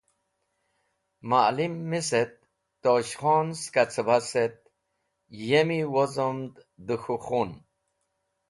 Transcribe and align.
Ma’lim 1.29 1.73
mis 1.89 2.09
et 2.21 2.33
Tosh 2.81 3.13
khon 3.19 3.47
ska 3.63 3.83
cẽbas 3.93 4.27
et 4.43 4.55
yemi 5.47 5.79
wozomd 5.93 6.51
dẽ 6.87 6.99
k̃hũ 7.03 7.17
khun. 7.25 7.49